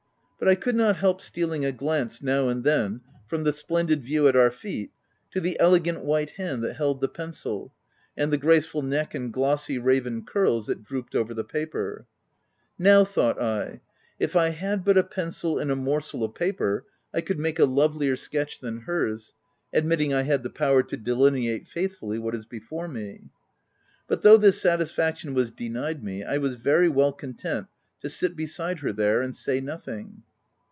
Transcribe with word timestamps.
But 0.43 0.47
I 0.49 0.55
could 0.55 0.73
not 0.75 0.95
help 0.95 1.21
stealing 1.21 1.63
a 1.65 1.71
glance, 1.71 2.19
now 2.23 2.49
and 2.49 2.63
then, 2.63 3.01
from 3.27 3.43
the 3.43 3.53
splendid 3.53 4.01
view 4.03 4.27
at 4.27 4.35
our 4.35 4.49
feet 4.49 4.91
to 5.29 5.39
the 5.39 5.55
elegant 5.59 6.03
white 6.03 6.31
hand 6.31 6.63
that 6.63 6.73
held 6.73 6.99
the 6.99 7.07
pencil, 7.07 7.75
and 8.17 8.33
the 8.33 8.39
graceful 8.39 8.81
neck 8.81 9.13
and 9.13 9.31
glossy 9.31 9.77
raven 9.77 10.25
curls 10.25 10.65
that 10.65 10.83
drooped 10.83 11.15
over 11.15 11.35
the 11.35 11.43
paper. 11.43 12.07
132 12.77 12.87
THE 12.87 12.89
TENANT 12.89 12.89
"Now,? 12.89 13.05
thought 13.05 13.39
I," 13.71 13.81
if 14.25 14.35
I 14.35 14.49
had 14.49 14.83
but 14.83 14.97
a 14.97 15.03
pencil 15.03 15.59
and 15.59 15.69
a 15.69 15.75
morsel 15.75 16.23
of 16.23 16.33
paper, 16.33 16.85
I 17.13 17.21
could 17.21 17.37
make 17.37 17.59
a 17.59 17.65
lovelier 17.65 18.15
sketch 18.15 18.61
than 18.61 18.79
hers, 18.79 19.35
admitting 19.71 20.11
I 20.11 20.23
had 20.23 20.41
the 20.41 20.49
power 20.49 20.81
to 20.81 20.97
delineate 20.97 21.67
faithfully 21.67 22.17
what 22.17 22.33
is 22.33 22.47
before 22.47 22.87
me" 22.87 23.25
But 24.07 24.23
though 24.23 24.37
this 24.37 24.59
satisfaction 24.59 25.35
was 25.35 25.51
denied 25.51 26.03
me, 26.03 26.23
I 26.23 26.39
was 26.39 26.55
very 26.55 26.87
w 26.87 26.99
r 26.99 27.05
ell 27.09 27.13
content 27.13 27.67
to 27.99 28.09
sit 28.09 28.35
beside 28.35 28.79
her 28.79 28.91
there, 28.91 29.21
and 29.21 29.35
say 29.35 29.61
nothing. 29.61 30.23